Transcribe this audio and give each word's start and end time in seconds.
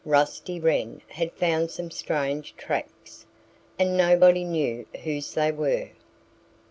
Rusty 0.03 0.59
Wren 0.59 1.03
had 1.09 1.31
found 1.33 1.69
some 1.69 1.91
strange 1.91 2.55
tracks. 2.57 3.27
And 3.77 3.95
nobody 3.95 4.43
knew 4.43 4.87
whose 5.03 5.35
they 5.35 5.51
were. 5.51 5.91